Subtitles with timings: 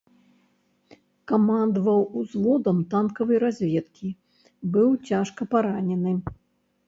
[1.31, 4.07] Камандаваў узводам танкавай разведкі,
[4.77, 6.11] быў цяжка паранены.